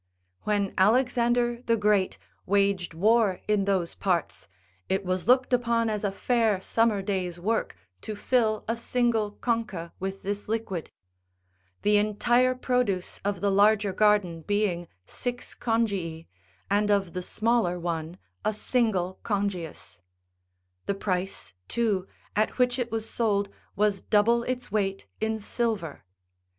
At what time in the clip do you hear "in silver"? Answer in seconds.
25.19-26.03